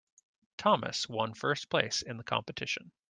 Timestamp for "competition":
2.23-2.91